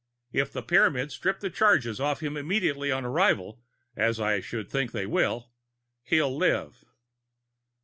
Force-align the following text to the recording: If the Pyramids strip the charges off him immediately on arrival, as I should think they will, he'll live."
If 0.33 0.51
the 0.51 0.63
Pyramids 0.63 1.13
strip 1.13 1.41
the 1.41 1.51
charges 1.51 1.99
off 1.99 2.23
him 2.23 2.35
immediately 2.35 2.91
on 2.91 3.05
arrival, 3.05 3.61
as 3.95 4.19
I 4.19 4.39
should 4.39 4.67
think 4.67 4.93
they 4.93 5.05
will, 5.05 5.51
he'll 6.01 6.35
live." 6.35 6.83